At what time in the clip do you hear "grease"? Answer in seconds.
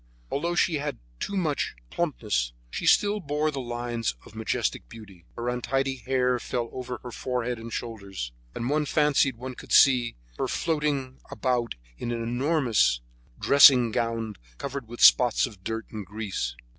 16.07-16.55